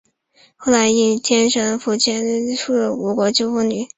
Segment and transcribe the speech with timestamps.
[0.55, 3.87] 后来应神天皇复遣阿知使主前往吴国求缝工女。